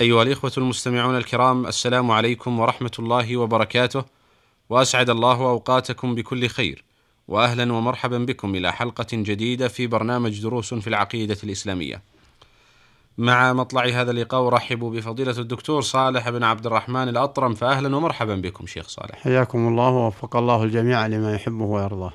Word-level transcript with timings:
أيها 0.00 0.22
الإخوة 0.22 0.52
المستمعون 0.58 1.16
الكرام 1.16 1.66
السلام 1.66 2.10
عليكم 2.10 2.60
ورحمة 2.60 2.90
الله 2.98 3.36
وبركاته 3.36 4.04
وأسعد 4.70 5.10
الله 5.10 5.40
أوقاتكم 5.40 6.14
بكل 6.14 6.48
خير 6.48 6.84
وأهلا 7.28 7.72
ومرحبا 7.72 8.18
بكم 8.18 8.54
إلى 8.54 8.72
حلقة 8.72 9.06
جديدة 9.12 9.68
في 9.68 9.86
برنامج 9.86 10.42
دروس 10.42 10.74
في 10.74 10.86
العقيدة 10.86 11.36
الإسلامية. 11.44 12.02
مع 13.18 13.52
مطلع 13.52 13.86
هذا 13.86 14.10
اللقاء 14.10 14.46
أرحب 14.46 14.78
بفضيلة 14.78 15.38
الدكتور 15.38 15.82
صالح 15.82 16.30
بن 16.30 16.42
عبد 16.42 16.66
الرحمن 16.66 17.08
الأطرم 17.08 17.54
فأهلا 17.54 17.96
ومرحبا 17.96 18.34
بكم 18.34 18.66
شيخ 18.66 18.88
صالح. 18.88 19.18
حياكم 19.22 19.68
الله 19.68 19.88
ووفق 19.88 20.36
الله 20.36 20.64
الجميع 20.64 21.06
لما 21.06 21.34
يحبه 21.34 21.64
ويرضاه. 21.64 22.12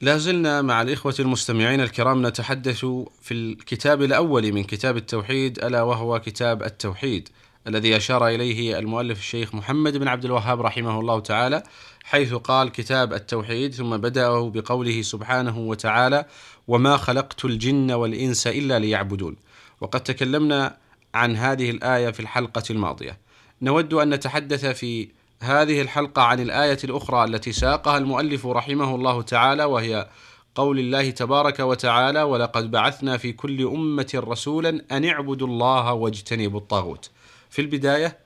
لا 0.00 0.18
زلنا 0.18 0.62
مع 0.62 0.82
الإخوة 0.82 1.14
المستمعين 1.20 1.80
الكرام 1.80 2.26
نتحدث 2.26 2.84
في 3.22 3.34
الكتاب 3.34 4.02
الأول 4.02 4.52
من 4.52 4.64
كتاب 4.64 4.96
التوحيد 4.96 5.58
ألا 5.58 5.82
وهو 5.82 6.20
كتاب 6.20 6.62
التوحيد 6.62 7.28
الذي 7.66 7.96
أشار 7.96 8.28
إليه 8.28 8.78
المؤلف 8.78 9.18
الشيخ 9.18 9.54
محمد 9.54 9.96
بن 9.96 10.08
عبد 10.08 10.24
الوهاب 10.24 10.60
رحمه 10.60 11.00
الله 11.00 11.20
تعالى 11.20 11.62
حيث 12.04 12.34
قال 12.34 12.72
كتاب 12.72 13.12
التوحيد. 13.12 13.74
ثم 13.74 13.96
بدأه 13.96 14.50
بقوله 14.50 15.02
سبحانه 15.02 15.58
وتعالى 15.58 16.26
وما 16.68 16.96
خلقت 16.96 17.44
الجن 17.44 17.90
والإنس 17.90 18.46
إلا 18.46 18.78
ليعبدون. 18.78 19.36
وقد 19.80 20.00
تكلمنا 20.00 20.76
عن 21.14 21.36
هذه 21.36 21.70
الآية 21.70 22.10
في 22.10 22.20
الحلقة 22.20 22.62
الماضية. 22.70 23.18
نود 23.62 23.94
أن 23.94 24.10
نتحدث 24.10 24.66
في 24.66 25.08
هذه 25.42 25.80
الحلقة 25.80 26.22
عن 26.22 26.40
الآية 26.40 26.78
الأخرى 26.84 27.24
التي 27.24 27.52
ساقها 27.52 27.98
المؤلف 27.98 28.46
رحمه 28.46 28.94
الله 28.94 29.22
تعالى 29.22 29.64
وهي 29.64 30.08
قول 30.54 30.78
الله 30.78 31.10
تبارك 31.10 31.60
وتعالى 31.60 32.22
ولقد 32.22 32.70
بعثنا 32.70 33.16
في 33.16 33.32
كل 33.32 33.66
أمة 33.66 34.10
رسولا 34.14 34.84
أن 34.90 35.04
اعبدوا 35.04 35.46
الله 35.46 35.92
واجتنبوا 35.92 36.60
الطاغوت. 36.60 37.10
في 37.50 37.62
البداية 37.62 38.18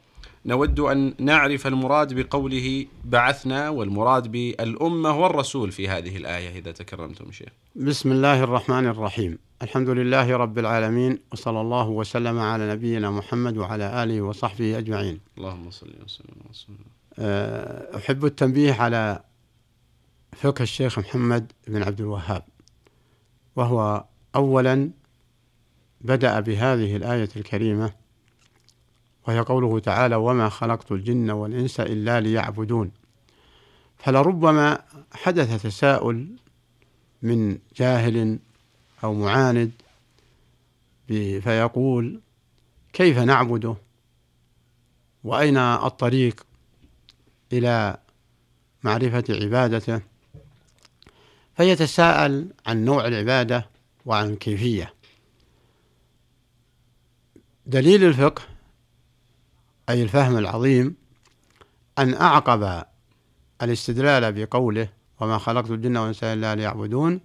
نود 0.46 0.80
أن 0.80 1.14
نعرف 1.18 1.66
المراد 1.66 2.14
بقوله 2.14 2.86
بعثنا 3.04 3.68
والمراد 3.68 4.32
بالأمة 4.32 5.20
والرسول 5.20 5.72
في 5.72 5.88
هذه 5.88 6.16
الآية 6.16 6.58
إذا 6.58 6.72
تكرمتم 6.72 7.32
شيخ. 7.32 7.48
بسم 7.76 8.12
الله 8.12 8.44
الرحمن 8.44 8.86
الرحيم. 8.86 9.38
الحمد 9.62 9.88
لله 9.88 10.36
رب 10.36 10.58
العالمين 10.58 11.18
وصلى 11.32 11.60
الله 11.60 11.88
وسلم 11.88 12.38
على 12.38 12.72
نبينا 12.72 13.10
محمد 13.10 13.56
وعلى 13.56 14.02
آله 14.02 14.22
وصحبه 14.22 14.78
أجمعين. 14.78 15.20
اللهم 15.38 15.70
صل 15.70 15.92
وسلم 16.04 16.36
وسلم 16.50 17.01
أحب 17.18 18.24
التنبيه 18.24 18.72
على 18.72 19.24
فقه 20.36 20.62
الشيخ 20.62 20.98
محمد 20.98 21.52
بن 21.68 21.82
عبد 21.82 22.00
الوهاب 22.00 22.44
وهو 23.56 24.04
أولا 24.34 24.90
بدأ 26.00 26.40
بهذه 26.40 26.96
الآية 26.96 27.28
الكريمة 27.36 27.92
وهي 29.28 29.40
قوله 29.40 29.78
تعالى 29.78 30.16
وما 30.16 30.48
خلقت 30.48 30.92
الجن 30.92 31.30
والإنس 31.30 31.80
إلا 31.80 32.20
ليعبدون 32.20 32.90
فلربما 33.96 34.78
حدث 35.12 35.62
تساؤل 35.62 36.36
من 37.22 37.58
جاهل 37.76 38.38
أو 39.04 39.14
معاند 39.14 39.72
فيقول 41.40 42.20
كيف 42.92 43.18
نعبده؟ 43.18 43.76
وأين 45.24 45.56
الطريق؟ 45.56 46.46
إلى 47.52 47.98
معرفة 48.82 49.24
عبادته 49.30 50.00
فيتساءل 51.56 52.48
عن 52.66 52.84
نوع 52.84 53.06
العبادة 53.06 53.70
وعن 54.06 54.36
كيفية. 54.36 54.94
دليل 57.66 58.04
الفقه 58.04 58.42
أي 59.88 60.02
الفهم 60.02 60.38
العظيم 60.38 60.96
أن 61.98 62.14
أعقب 62.14 62.84
الاستدلال 63.62 64.32
بقوله 64.32 64.88
وما 65.20 65.38
خلقت 65.38 65.70
الجن 65.70 65.96
والإنس 65.96 66.24
إلا 66.24 66.54
ليعبدون 66.54 67.20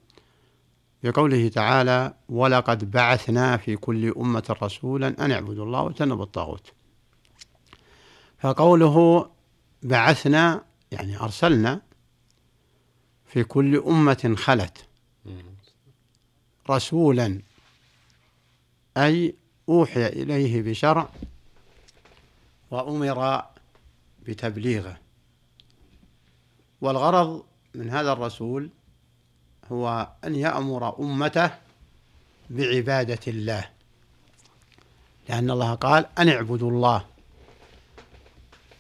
بقوله 1.03 1.47
تعالى 1.47 2.13
ولقد 2.29 2.91
بعثنا 2.91 3.57
في 3.57 3.75
كل 3.75 4.13
أمة 4.17 4.55
رسولا 4.63 5.25
أن 5.25 5.31
اعبدوا 5.31 5.65
الله 5.65 5.81
واجتنبوا 5.81 6.23
الطاغوت 6.23 6.73
فقوله 8.39 9.29
بعثنا 9.83 10.65
يعني 10.91 11.19
أرسلنا 11.19 11.81
في 13.25 13.43
كل 13.43 13.77
أمة 13.77 14.35
خلت. 14.37 14.85
رسولا. 16.69 17.41
أي 18.97 19.35
أوحي 19.69 20.07
إليه 20.07 20.61
بشرع 20.61 21.09
وأمر 22.71 23.45
بتبليغه. 24.27 24.97
والغرض 26.81 27.45
من 27.75 27.89
هذا 27.89 28.11
الرسول 28.11 28.69
هو 29.71 30.07
أن 30.23 30.35
يأمر 30.35 30.99
أمته 30.99 31.51
بعبادة 32.49 33.19
الله. 33.27 33.69
لأن 35.29 35.51
الله 35.51 35.73
قال 35.73 36.05
أن 36.19 36.29
اعبدوا 36.29 36.71
الله. 36.71 37.05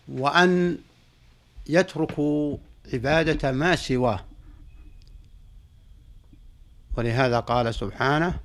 وأن 0.07 0.77
يتركوا 1.69 2.57
عبادة 2.93 3.51
ما 3.51 3.75
سواه. 3.75 4.25
ولهذا 6.97 7.39
قال 7.39 7.75
سبحانه 7.75 8.39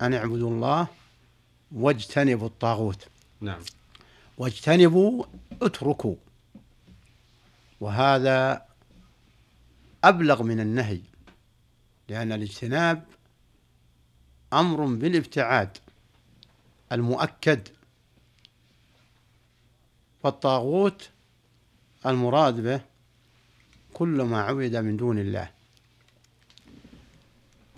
أن 0.00 0.14
اعبدوا 0.14 0.50
الله 0.50 0.86
واجتنبوا 1.72 2.46
الطاغوت. 2.46 3.08
نعم. 3.40 3.60
واجتنبوا 4.38 5.24
اتركوا. 5.62 6.14
وهذا 7.80 8.66
أبلغ 10.04 10.42
من 10.42 10.60
النهي 10.60 11.00
لأن 12.08 12.32
الاجتناب 12.32 13.04
أمر 14.52 14.86
بالابتعاد 14.86 15.78
المؤكد. 16.92 17.68
والطاغوت 20.24 21.10
المراد 22.06 22.60
به 22.60 22.80
كل 23.94 24.22
ما 24.22 24.42
عبد 24.42 24.76
من 24.76 24.96
دون 24.96 25.18
الله. 25.18 25.50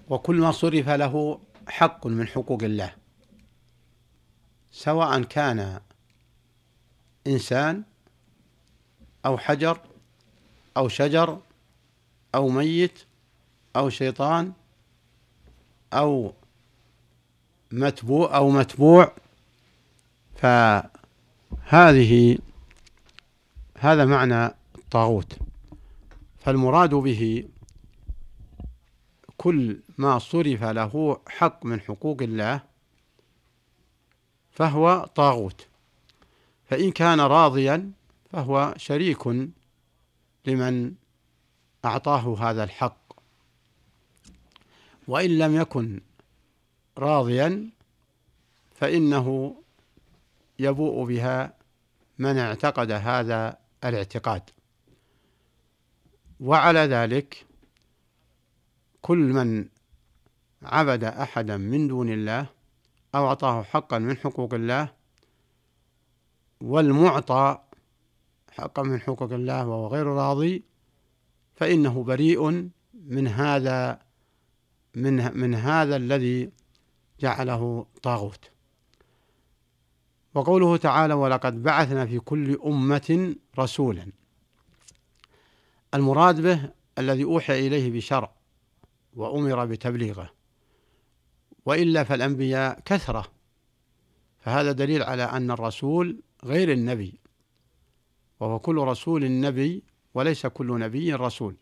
وكل 0.08 0.36
ما 0.36 0.52
صرف 0.52 0.88
له 0.88 1.40
حق 1.68 2.06
من 2.06 2.28
حقوق 2.28 2.62
الله. 2.62 2.94
سواء 4.72 5.22
كان 5.22 5.80
إنسان 7.26 7.82
أو 9.26 9.38
حجر 9.38 9.80
أو 10.76 10.88
شجر 10.88 11.38
أو 12.34 12.48
ميت 12.48 12.98
أو 13.76 13.90
شيطان 13.90 14.52
أو 15.92 16.32
متبوع 17.72 18.36
أو 18.36 18.50
متبوع 18.50 19.12
فهذه 20.36 22.38
هذا 23.78 24.04
معنى 24.04 24.54
الطاغوت. 24.78 25.38
فالمراد 26.38 26.94
به 26.94 27.48
كل 29.36 29.80
ما 29.98 30.18
صرف 30.18 30.62
له 30.62 31.20
حق 31.28 31.66
من 31.66 31.80
حقوق 31.80 32.22
الله 32.22 32.60
فهو 34.52 35.10
طاغوت. 35.14 35.66
فإن 36.70 36.90
كان 36.90 37.20
راضيا 37.20 37.92
فهو 38.32 38.74
شريك 38.76 39.26
لمن 40.46 40.94
أعطاه 41.84 42.36
هذا 42.50 42.64
الحق. 42.64 43.06
وإن 45.08 45.38
لم 45.38 45.56
يكن 45.56 46.00
راضيا 46.98 47.70
فإنه 48.74 49.56
يبوء 50.58 51.06
بها 51.06 51.52
من 52.18 52.38
اعتقد 52.38 52.90
هذا 52.90 53.65
الاعتقاد. 53.88 54.42
وعلى 56.40 56.78
ذلك 56.80 57.46
كل 59.02 59.18
من 59.18 59.68
عبد 60.62 61.04
أحدا 61.04 61.56
من 61.56 61.88
دون 61.88 62.12
الله 62.12 62.46
أو 63.14 63.26
أعطاه 63.26 63.62
حقا 63.62 63.98
من 63.98 64.16
حقوق 64.16 64.54
الله 64.54 64.88
والمعطى 66.60 67.58
حقا 68.50 68.82
من 68.82 69.00
حقوق 69.00 69.32
الله 69.32 69.66
وهو 69.66 69.86
غير 69.86 70.06
راضي 70.06 70.64
فإنه 71.54 72.02
بريء 72.04 72.70
من 72.94 73.28
هذا 73.28 74.00
من 74.94 75.38
من 75.38 75.54
هذا 75.54 75.96
الذي 75.96 76.50
جعله 77.20 77.86
طاغوت. 78.02 78.50
وقوله 80.36 80.76
تعالى 80.76 81.14
ولقد 81.14 81.62
بعثنا 81.62 82.06
في 82.06 82.18
كل 82.18 82.58
أمة 82.66 83.34
رسولا. 83.58 84.06
المراد 85.94 86.40
به 86.40 86.70
الذي 86.98 87.24
أوحي 87.24 87.66
إليه 87.66 87.90
بشرع 87.90 88.32
وأمر 89.14 89.64
بتبليغه. 89.64 90.30
وإلا 91.66 92.04
فالأنبياء 92.04 92.80
كثرة. 92.84 93.26
فهذا 94.38 94.72
دليل 94.72 95.02
على 95.02 95.22
أن 95.22 95.50
الرسول 95.50 96.20
غير 96.44 96.72
النبي. 96.72 97.14
وهو 98.40 98.58
كل 98.58 98.76
رسول 98.76 99.40
نبي 99.40 99.82
وليس 100.14 100.46
كل 100.46 100.78
نبي 100.78 101.14
رسول. 101.14 101.56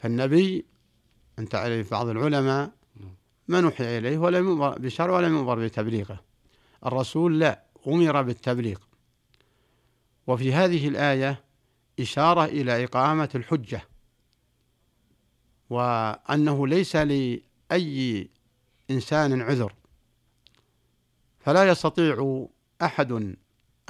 فالنبي 0.00 0.64
أنت 1.38 1.52
تعرف 1.52 1.90
بعض 1.90 2.08
العلماء 2.08 2.70
من 3.48 3.64
أوحي 3.64 3.98
إليه 3.98 4.18
ولم 4.18 4.48
يؤمر 4.48 4.78
بشرع 4.78 5.16
ولم 5.16 5.36
يؤمر 5.36 5.64
بتبليغه. 5.64 6.27
الرسول 6.86 7.40
لا 7.40 7.62
أمر 7.86 8.22
بالتبليغ. 8.22 8.78
وفي 10.26 10.52
هذه 10.52 10.88
الآية 10.88 11.44
إشارة 12.00 12.44
إلى 12.44 12.84
إقامة 12.84 13.28
الحجة 13.34 13.82
وأنه 15.70 16.66
ليس 16.66 16.96
لأي 16.96 18.28
إنسان 18.90 19.42
عذر. 19.42 19.72
فلا 21.40 21.68
يستطيع 21.68 22.46
أحد 22.82 23.12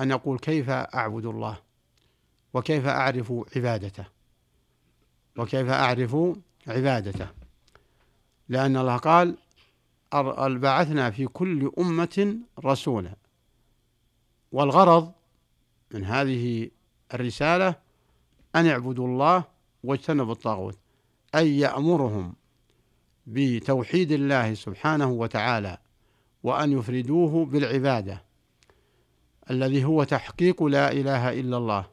أن 0.01 0.11
يقول 0.11 0.39
كيف 0.39 0.71
أعبد 0.71 1.27
الله 1.27 1.59
وكيف 2.55 2.87
أعرف 2.87 3.33
عبادته 3.57 4.07
وكيف 5.37 5.69
أعرف 5.69 6.17
عبادته. 6.67 7.29
لأن 8.49 8.77
الله 8.77 8.97
قال 8.97 9.37
بعثنا 10.59 11.11
في 11.11 11.27
كل 11.27 11.73
أمة 11.79 12.39
رسولا. 12.65 13.15
والغرض 14.53 15.13
من 15.95 16.05
هذه 16.05 16.71
الرسالة 17.15 17.75
أن 18.57 18.67
يعبدوا 18.67 19.07
الله 19.07 19.45
واجتنبوا 19.85 20.33
الطاغوت 20.33 20.79
أي 21.35 21.59
يأمرهم 21.59 22.35
بتوحيد 23.27 24.13
الله 24.13 24.55
سبحانه 24.55 25.11
وتعالى 25.11 25.79
وأن 26.43 26.73
يفردوه 26.73 27.45
بالعبادة 27.45 28.23
الذي 29.51 29.85
هو 29.85 30.05
تحقيق 30.05 30.63
لا 30.63 30.93
إله 30.93 31.41
إلا 31.41 31.57
الله 31.57 31.87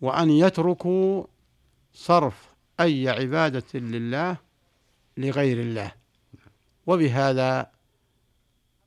وأن 0.00 0.30
يتركوا 0.30 1.24
صرف 1.92 2.50
أي 2.80 3.08
عبادة 3.08 3.80
لله 3.80 4.36
لغير 5.16 5.60
الله. 5.60 5.99
وبهذا 6.86 7.70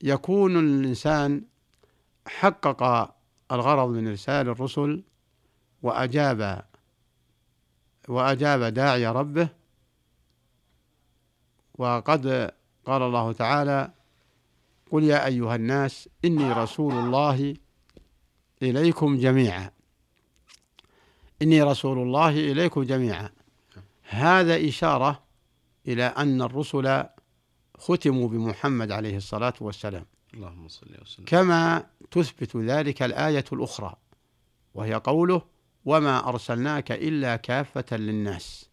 يكون 0.02 0.60
الإنسان 0.60 1.44
حقق 2.28 3.14
الغرض 3.52 3.90
من 3.90 4.08
إرسال 4.08 4.50
الرسل 4.50 5.04
وأجاب 5.82 6.66
وأجاب 8.08 8.64
داعي 8.64 9.08
ربه. 9.08 9.50
وقد 11.76 12.54
قال 12.86 13.02
الله 13.02 13.32
تعالى 13.32 13.92
قل 14.92 15.04
يا 15.04 15.26
أيها 15.26 15.56
الناس 15.56 16.10
إني 16.26 16.52
رسول 16.52 16.94
الله 16.94 17.56
إليكم 18.62 19.18
جميعا. 19.18 19.72
إني 21.42 21.62
رسول 21.62 21.98
الله 21.98 22.30
إليكم 22.30 22.84
جميعا. 22.84 23.30
هذا 24.04 24.68
إشارة 24.68 25.24
إلى 25.88 26.04
أن 26.04 26.42
الرسل 26.42 27.04
ختموا 27.84 28.28
بمحمد 28.28 28.92
عليه 28.92 29.18
الصلاة 29.18 29.54
والسلام. 29.62 30.06
اللهم 30.34 30.68
صل 30.68 31.02
وسلم. 31.02 31.26
كما 31.26 31.86
تثبت 32.12 32.58
ذلك 32.58 33.04
الآية 33.04 33.46
الأخرى 33.54 33.96
وهي 34.74 34.94
قوله 34.94 35.42
وما 35.86 36.30
أرسلناك 36.30 36.92
إلا 36.92 37.36
كافة 37.36 37.98
للناس 37.98 38.70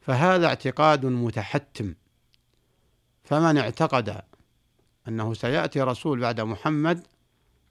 فهذا 0.00 0.46
اعتقاد 0.46 1.06
متحتم. 1.06 1.94
فمن 3.24 3.58
اعتقد 3.58 4.22
أنه 5.08 5.34
سيأتي 5.34 5.80
رسول 5.80 6.20
بعد 6.20 6.40
محمد 6.40 7.06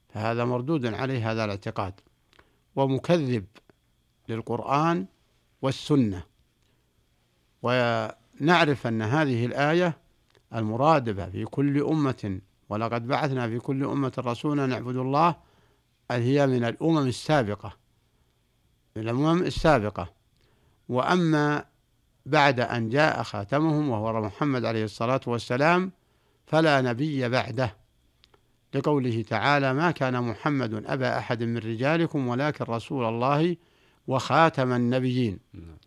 فهذا 0.10 0.46
مردود 0.46 0.86
عليه 0.86 1.32
هذا 1.32 1.46
الاعتقاد 1.46 1.94
ومكذب 2.76 3.46
للقرآن 4.30 5.06
والسنة. 5.62 6.24
ونعرف 7.62 8.88
أن 8.88 9.02
هذه 9.02 9.46
الآية 9.46 10.03
المرادفة 10.56 11.30
في 11.30 11.46
كل 11.46 11.82
أمة 11.84 12.40
ولقد 12.70 13.08
بعثنا 13.08 13.48
في 13.48 13.60
كل 13.60 13.84
أمة 13.84 14.14
رسولا 14.20 14.66
نعبد 14.66 14.96
الله 14.96 15.36
هي 16.12 16.48
من 16.48 16.66
الأمم 16.66 17.08
السابقة. 17.08 17.74
من 18.96 19.04
الأمم 19.04 19.44
السابقة. 19.44 20.14
وأما 20.90 21.66
بعد 22.26 22.60
أن 22.60 22.90
جاء 22.90 23.24
خاتمهم 23.24 23.90
وهو 23.90 24.22
محمد 24.22 24.66
عليه 24.66 24.84
الصلاة 24.84 25.22
والسلام 25.28 25.92
فلا 26.46 26.82
نبي 26.82 27.30
بعده. 27.30 27.76
لقوله 28.74 29.22
تعالى 29.22 29.74
ما 29.74 29.92
كان 29.92 30.24
محمد 30.24 30.86
أبا 30.86 31.18
أحد 31.18 31.44
من 31.44 31.58
رجالكم 31.58 32.28
ولكن 32.28 32.66
رسول 32.70 33.06
الله 33.06 33.56
وخاتم 34.08 34.74
النبيين 34.74 35.40
نعم. 35.54 35.78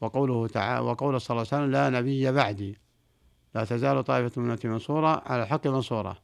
وقوله 0.00 0.46
تعالى 0.46 0.86
وقول 0.86 1.20
صلى 1.20 1.34
الله 1.34 1.48
عليه 1.52 1.62
وسلم 1.62 1.72
لا 1.72 2.00
نبي 2.00 2.32
بعدي 2.32 2.78
لا 3.56 3.64
تزال 3.64 4.04
طائفة 4.04 4.42
من 4.42 4.50
أمتي 4.50 4.68
منصورة 4.68 5.22
على 5.26 5.42
الحق 5.42 5.66
منصورة. 5.66 6.18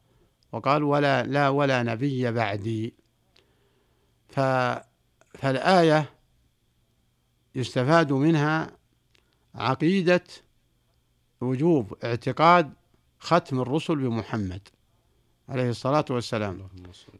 وقال 0.51 0.83
ولا 0.83 1.23
لا 1.23 1.49
ولا 1.49 1.83
نبي 1.83 2.31
بعدي. 2.31 2.93
ف 4.29 4.39
فالآية 5.39 6.09
يستفاد 7.55 8.11
منها 8.13 8.71
عقيدة 9.55 10.23
وجوب 11.41 11.97
اعتقاد 12.03 12.73
ختم 13.19 13.59
الرسل 13.61 13.95
بمحمد 13.95 14.67
عليه 15.49 15.69
الصلاة 15.69 16.05
والسلام. 16.09 16.69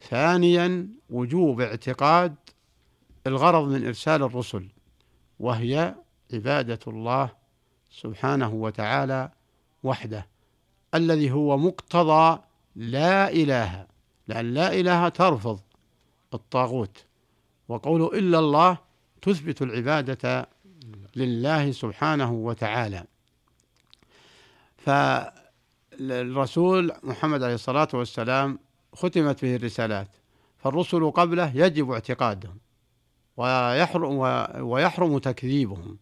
ثانيا 0.09 0.87
وجوب 1.09 1.61
اعتقاد 1.61 2.35
الغرض 3.27 3.67
من 3.67 3.85
إرسال 3.87 4.23
الرسل 4.23 4.69
وهي 5.39 5.95
عبادة 6.33 6.79
الله 6.87 7.29
سبحانه 7.89 8.53
وتعالى 8.53 9.31
وحده 9.83 10.27
الذي 10.93 11.31
هو 11.31 11.57
مقتضى 11.57 12.41
لا 12.75 13.31
إله 13.31 13.87
لأن 14.27 14.53
لا 14.53 14.79
إله 14.79 15.09
ترفض 15.09 15.59
الطاغوت. 16.33 17.05
وقوله 17.67 18.07
إلا 18.07 18.39
الله 18.39 18.77
تثبت 19.21 19.61
العبادة 19.61 20.49
لله 21.15 21.71
سبحانه 21.71 22.31
وتعالى. 22.31 23.05
فالرسول 24.77 26.91
محمد 27.03 27.43
عليه 27.43 27.53
الصلاة 27.53 27.87
والسلام 27.93 28.59
ختمت 28.93 29.41
به 29.41 29.55
الرسالات 29.55 30.07
فالرسل 30.57 31.11
قبله 31.11 31.55
يجب 31.55 31.91
اعتقادهم 31.91 32.57
ويحرم 33.37 34.17
ويحرم 34.59 35.17
تكذيبهم 35.17 35.97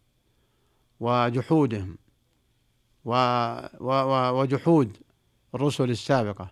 وجحودهم. 0.99 1.97
وجحود 3.05 4.97
الرسل 5.55 5.89
السابقة. 5.89 6.51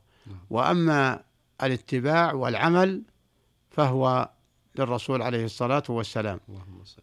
وأما 0.50 1.24
الاتباع 1.64 2.34
والعمل 2.34 3.02
فهو 3.70 4.30
للرسول 4.76 5.22
عليه 5.22 5.46
الصلاة 5.46 5.84
والسلام. 5.90 6.40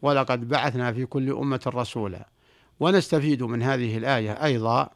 ولقد 0.03 0.49
بعثنا 0.49 0.93
في 0.93 1.07
كل 1.07 1.33
أمة 1.33 1.61
رسولا. 1.67 2.27
ونستفيد 2.81 3.43
من 3.43 3.63
هذه 3.63 3.97
الآية 3.99 4.33
أيضا 4.45 4.89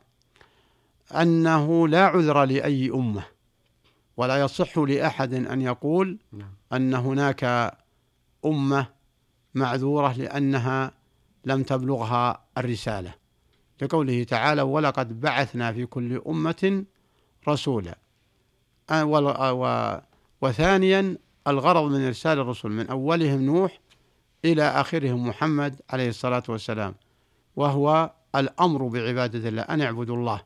أنه 1.13 1.89
لا 1.89 2.07
عذر 2.07 2.45
لأي 2.45 2.91
أمة 2.91 3.23
ولا 4.17 4.41
يصح 4.41 4.79
لأحد 4.79 5.35
أن 5.35 5.63
يقول 5.63 6.19
نعم. 6.33 6.51
أن 6.73 6.95
هناك 6.95 7.73
أمة 8.45 8.87
معذورة 9.55 10.13
لأنها 10.13 10.93
لم 11.45 11.63
تبلغها 11.63 12.45
الرسالة. 12.59 13.15
لقوله 13.83 14.25
تعالى 14.25 14.63
ولقد 14.63 15.21
بعثنا 15.21 15.73
في 15.73 15.87
كل 15.87 16.23
أمة 16.27 16.85
رسولا. 17.49 17.99
آه، 18.91 19.19
آه، 19.29 20.03
وثانيا 20.43 21.17
الغرض 21.47 21.91
من 21.91 22.07
إرسال 22.07 22.39
الرسل 22.39 22.69
من 22.69 22.87
أولهم 22.87 23.43
نوح 23.43 23.81
إلى 24.45 24.63
آخرهم 24.63 25.27
محمد 25.29 25.81
عليه 25.91 26.09
الصلاة 26.09 26.43
والسلام 26.49 26.95
وهو 27.57 28.11
الأمر 28.37 28.89
بعبادة 28.89 29.49
الله 29.49 29.63
أن 29.63 29.81
اعبدوا 29.81 30.17
الله. 30.17 30.43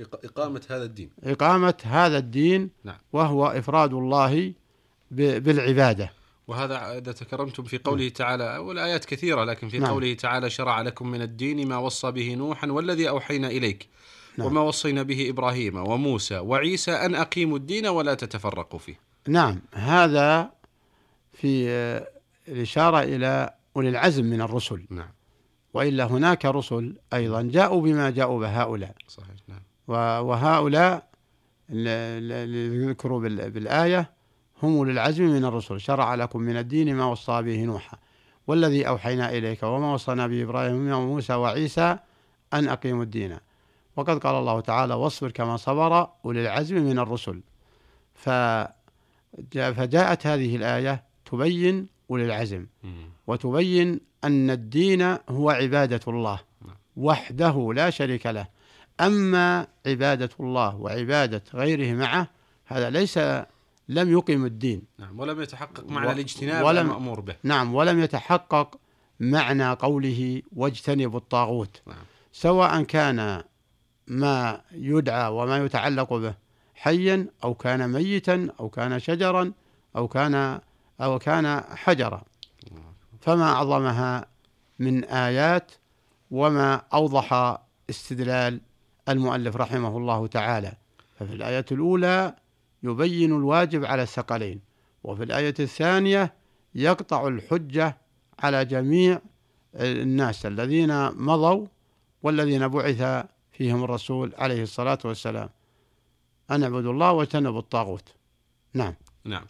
إق- 0.00 0.24
إقامة 0.24 0.62
هذا 0.70 0.84
الدين. 0.84 1.10
إقامة 1.24 1.74
هذا 1.84 2.18
الدين 2.18 2.70
نعم. 2.84 2.98
وهو 3.12 3.46
إفراد 3.46 3.92
الله 3.92 4.52
بالعبادة. 5.10 6.10
وهذا 6.48 6.98
إذا 6.98 7.12
تكرمتم 7.12 7.62
في 7.62 7.78
قوله 7.78 8.08
تعالى 8.08 8.58
والآيات 8.58 9.04
كثيرة 9.04 9.44
لكن 9.44 9.68
في 9.68 9.78
نعم. 9.78 9.90
قوله 9.90 10.14
تعالى 10.14 10.50
شرع 10.50 10.80
لكم 10.82 11.10
من 11.10 11.22
الدين 11.22 11.68
ما 11.68 11.76
وصى 11.76 12.10
به 12.10 12.34
نوحا 12.34 12.66
والذي 12.70 13.08
أوحينا 13.08 13.48
إليك 13.48 13.88
نعم. 14.38 14.46
وما 14.48 14.60
وصينا 14.60 15.02
به 15.02 15.30
إبراهيم 15.30 15.76
وموسى 15.76 16.38
وعيسى 16.38 16.92
أن 16.92 17.14
أقيموا 17.14 17.56
الدين 17.56 17.86
ولا 17.86 18.14
تتفرقوا 18.14 18.78
فيه. 18.78 18.98
نعم 19.28 19.60
هذا 19.74 20.50
في 21.32 21.68
آه، 21.70 22.08
الإشارة 22.48 23.02
إلى 23.02 23.54
أولي 23.76 23.88
العزم 23.88 24.24
من 24.24 24.40
الرسل. 24.40 24.84
نعم. 24.90 25.08
وإلا 25.74 26.04
هناك 26.04 26.44
رسل 26.44 26.94
أيضا 27.12 27.42
جاءوا 27.42 27.82
بما 27.82 28.10
جاءوا 28.10 28.40
به 28.40 28.62
هؤلاء. 28.62 28.94
صحيح 29.08 29.28
نعم. 29.48 29.60
وهؤلاء 30.26 31.06
اللي 31.70 32.86
ذكروا 32.90 33.20
بال- 33.20 33.50
بالآية 33.50 34.15
هم 34.62 34.76
أولي 34.76 34.92
العزم 34.92 35.24
من 35.24 35.44
الرسل 35.44 35.80
شرع 35.80 36.14
لكم 36.14 36.40
من 36.40 36.56
الدين 36.56 36.96
ما 36.96 37.04
وصى 37.04 37.42
به 37.42 37.64
نوحا 37.64 37.98
والذي 38.46 38.88
أوحينا 38.88 39.30
إليك 39.30 39.62
وما 39.62 39.94
وصينا 39.94 40.26
به 40.26 40.42
إبراهيم 40.42 40.92
وموسى 40.92 41.34
وعيسى 41.34 41.98
أن 42.54 42.68
أقيموا 42.68 43.02
الدين 43.02 43.38
وقد 43.96 44.18
قال 44.18 44.34
الله 44.34 44.60
تعالى 44.60 44.94
واصبر 44.94 45.30
كما 45.30 45.56
صبر 45.56 46.08
أولي 46.24 46.42
العزم 46.42 46.76
من 46.76 46.98
الرسل 46.98 47.40
فجاء 48.14 49.72
فجاءت 49.72 50.26
هذه 50.26 50.56
الآية 50.56 51.04
تبين 51.24 51.86
أولي 52.10 52.24
العزم. 52.24 52.66
وتبين 53.26 54.00
أن 54.24 54.50
الدين 54.50 55.02
هو 55.28 55.50
عبادة 55.50 56.00
الله. 56.08 56.38
وحده 56.96 57.72
لا 57.74 57.90
شريك 57.90 58.26
له 58.26 58.46
أما 59.00 59.66
عبادة 59.86 60.30
الله 60.40 60.76
وعبادة 60.76 61.42
غيره 61.54 61.94
معه 61.94 62.28
هذا 62.66 62.90
ليس 62.90 63.18
لم 63.88 64.12
يقم 64.12 64.44
الدين. 64.46 64.82
نعم 64.98 65.20
ولم 65.20 65.40
يتحقق 65.42 65.84
معنى 65.88 66.06
و- 66.06 66.10
الاجتناب 66.10 66.64
ولم- 66.66 66.86
المأمور 66.86 67.20
به. 67.20 67.36
نعم 67.42 67.74
ولم 67.74 68.00
يتحقق 68.00 68.78
معنى 69.20 69.70
قوله 69.72 70.42
واجتنبوا 70.56 71.18
الطاغوت. 71.18 71.80
نعم. 71.86 71.96
سواء 72.32 72.82
كان 72.82 73.42
ما 74.06 74.60
يدعى 74.72 75.30
وما 75.32 75.56
يتعلق 75.64 76.12
به 76.14 76.34
حيا 76.74 77.26
أو 77.44 77.54
كان 77.54 77.92
ميتا 77.92 78.48
أو 78.60 78.68
كان 78.68 78.98
شجرا 78.98 79.52
أو 79.96 80.08
كان 80.08 80.60
أو 81.00 81.18
كان 81.18 81.60
حجرا. 81.76 82.22
فما 83.20 83.44
أعظمها 83.52 84.26
من 84.78 85.04
آيات 85.04 85.72
وما 86.30 86.82
أوضح 86.94 87.58
استدلال 87.90 88.60
المؤلف 89.08 89.56
رحمه 89.56 89.96
الله 89.96 90.26
تعالى. 90.26 90.72
ففي 91.18 91.32
الآية 91.34 91.64
الأولى 91.72 92.34
يبين 92.82 93.32
الواجب 93.32 93.84
على 93.84 94.02
الثقلين. 94.02 94.60
وفي 95.04 95.22
الآية 95.22 95.54
الثانية 95.60 96.34
يقطع 96.74 97.28
الحجة 97.28 97.96
على 98.38 98.64
جميع 98.64 99.20
الناس 99.74 100.46
الذين 100.46 101.06
مضوا 101.10 101.66
والذين 102.22 102.68
بعث 102.68 103.26
فيهم 103.52 103.84
الرسول 103.84 104.32
عليه 104.38 104.62
الصلاة 104.62 104.98
والسلام. 105.04 105.48
أن 106.50 106.62
اعبدوا 106.62 106.92
الله 106.92 107.12
واجتنبوا 107.12 107.58
الطاغوت. 107.58 108.14
نعم. 108.74 108.94
نعم. 109.24 109.44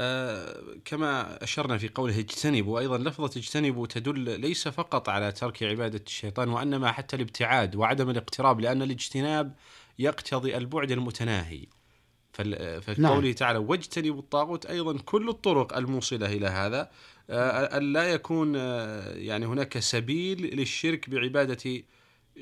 آه 0.00 0.62
كما 0.84 1.42
أشرنا 1.44 1.78
في 1.78 1.88
قوله 1.88 2.18
اجتنبوا 2.18 2.80
أيضا 2.80 2.98
لفظة 2.98 3.40
اجتنبوا 3.40 3.86
تدل 3.86 4.40
ليس 4.40 4.68
فقط 4.68 5.08
على 5.08 5.32
ترك 5.32 5.62
عبادة 5.62 6.02
الشيطان 6.06 6.48
وإنما 6.48 6.92
حتى 6.92 7.16
الابتعاد 7.16 7.76
وعدم 7.76 8.10
الاقتراب 8.10 8.60
لأن 8.60 8.82
الاجتناب 8.82 9.54
يقتضي 9.98 10.56
البعد 10.56 10.90
المتناهي. 10.90 11.66
فقوله 12.32 12.98
نعم. 12.98 13.32
تعالى 13.32 13.58
واجتنبوا 13.58 14.20
الطاغوت 14.20 14.66
أيضا 14.66 14.98
كل 14.98 15.28
الطرق 15.28 15.76
الموصلة 15.76 16.26
إلى 16.26 16.46
هذا. 16.46 16.90
آه، 17.30 17.76
أن 17.76 17.92
لا 17.92 18.04
يكون 18.04 18.56
آه، 18.56 19.12
يعني 19.14 19.46
هناك 19.46 19.78
سبيل 19.78 20.56
للشرك 20.56 21.10
بعبادة 21.10 21.82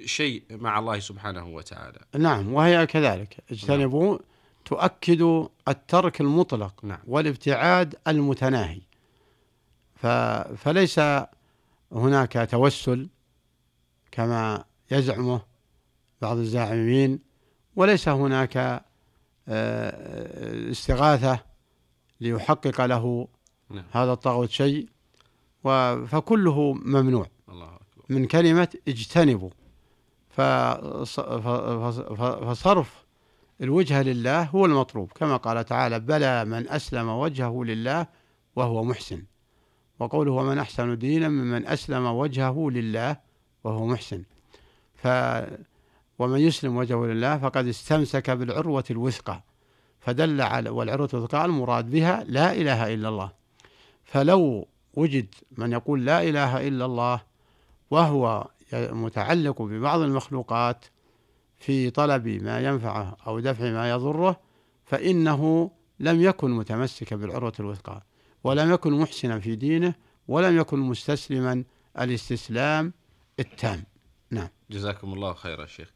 شيء 0.04 0.42
مع 0.50 0.78
الله 0.78 0.99
سبحانه 0.99 1.47
وتعالى. 1.47 1.99
نعم 2.18 2.52
وهي 2.52 2.87
كذلك. 2.87 3.37
اجتنبوا 3.50 4.18
تؤكد 4.64 5.49
الترك 5.68 6.21
المطلق 6.21 6.85
نعم. 6.85 7.00
والابتعاد 7.07 7.95
المتناهي. 8.09 8.80
ف... 9.95 10.07
فليس 10.57 11.00
هناك 11.92 12.49
توسل 12.50 13.09
كما 14.11 14.64
يزعمه 14.90 15.40
بعض 16.21 16.37
الزاعمين 16.37 17.18
وليس 17.76 18.09
هناك 18.09 18.85
آه، 19.48 20.70
استغاثة 20.70 21.40
ليحقق 22.20 22.80
له 22.80 23.28
نعم. 23.70 23.84
هذا 23.92 24.12
الطاغوت 24.12 24.50
شيء 24.50 24.88
فكله 26.06 26.72
ممنوع. 26.72 27.26
الله 27.48 27.66
أكبر. 27.66 28.04
من 28.08 28.26
كلمة 28.26 28.68
اجتنبوا. 28.88 29.50
فصرف 32.46 33.04
الوجهة 33.60 34.02
لله 34.02 34.42
هو 34.42 34.66
المطلوب. 34.66 35.12
كما 35.12 35.36
قال 35.36 35.64
تعالى 35.64 36.00
بلى 36.00 36.44
من 36.44 36.68
أسلم 36.68 37.08
وجهه 37.08 37.64
لله 37.64 38.06
وهو 38.56 38.84
محسن. 38.84 39.22
وقوله 40.00 40.32
ومن 40.32 40.58
أحسن 40.58 40.98
دينا 40.98 41.28
ممن 41.28 41.66
أسلم 41.66 42.06
وجهه 42.06 42.70
لله 42.70 43.16
وهو 43.64 43.86
محسن. 43.86 44.22
ف 44.94 45.06
ومن 46.18 46.40
يسلم 46.40 46.76
وجهه 46.76 47.06
لله 47.06 47.38
فقد 47.38 47.66
استمسك 47.66 48.30
بالعروة 48.30 48.84
الوثقى 48.90 49.42
فدل 50.00 50.40
على 50.40 50.70
والعروة 50.70 51.08
الوثقى 51.14 51.44
المراد 51.44 51.90
بها 51.90 52.25
لا 52.25 52.52
إله 52.52 52.94
إلا 52.94 53.08
الله. 53.08 53.32
فلو 54.04 54.68
وجد 54.94 55.34
من 55.56 55.72
يقول 55.72 56.04
لا 56.04 56.22
إله 56.22 56.68
إلا 56.68 56.84
الله 56.84 57.20
وهو 57.90 58.48
متعلق 58.75 59.62
ببعض 59.62 60.00
المخلوقات 60.00 60.84
في 61.58 61.90
طلب 61.90 62.28
ما 62.28 62.60
ينفعه 62.60 63.16
أو 63.26 63.40
دفع 63.40 63.70
ما 63.70 63.90
يضره 63.90 64.40
فإنه 64.84 65.70
لم 66.00 66.22
يكن 66.22 66.50
متمسكا 66.50 67.16
بالعروة 67.16 67.52
الوثقى 67.60 68.02
ولم 68.44 68.72
يكن 68.72 68.92
محسنا 68.92 69.40
في 69.40 69.56
دينه 69.56 69.94
ولم 70.28 70.58
يكن 70.58 70.78
مستسلما 70.78 71.64
الاستسلام 72.00 72.92
التام. 73.40 73.84
جزاكم 74.70 75.12
الله 75.12 75.32
خيرا 75.34 75.66
شيخ. 75.66 75.92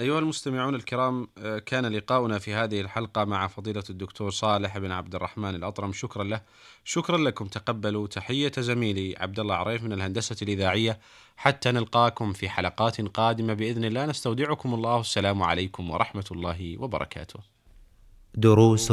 أيها 0.00 0.18
المستمعون 0.18 0.74
الكرام 0.74 1.28
آه، 1.38 1.58
كان 1.58 1.86
لقاؤنا 1.86 2.38
في 2.38 2.54
هذه 2.54 2.80
الحلقة 2.80 3.24
مع 3.24 3.46
فضيلة 3.46 3.82
الدكتور 3.90 4.30
صالح 4.30 4.78
بن 4.78 4.90
عبد 4.90 5.14
الرحمن 5.14 5.54
الأطرم. 5.54 5.92
شكرا 5.92 6.24
له. 6.24 6.40
شكرا 6.84 7.18
لكم. 7.18 7.46
تقبلوا 7.46 8.06
تحية 8.06 8.52
زميلي 8.58 9.14
عبد 9.18 9.40
الله 9.40 9.54
عريف 9.54 9.82
من 9.82 9.92
الهندسة 9.92 10.36
الإذاعية. 10.42 10.98
حتى 11.36 11.72
نلقاكم 11.72 12.32
في 12.32 12.48
حلقات 12.48 13.00
قادمة 13.00 13.54
بإذن 13.54 13.84
الله. 13.84 14.06
نستودعكم 14.06 14.74
الله. 14.74 15.00
السلام 15.00 15.42
عليكم 15.42 15.90
ورحمة 15.90 16.24
الله 16.30 16.76
وبركاته. 16.78 17.40
دروس 18.34 18.92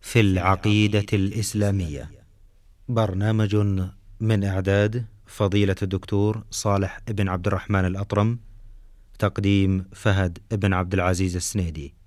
في 0.00 0.20
العقيدة 0.20 1.06
الإسلامية. 1.12 2.10
برنامج 2.88 3.56
من 4.20 4.44
إعداد 4.44 5.06
فضيلة 5.26 5.76
الدكتور 5.82 6.44
صالح 6.50 7.00
بن 7.08 7.28
عبد 7.28 7.46
الرحمن 7.46 7.84
الأطرم. 7.84 8.51
تقديم 9.18 9.84
فهد 9.92 10.38
بن 10.52 10.72
عبد 10.72 10.94
العزيز 10.94 11.36
السنيدي. 11.36 12.01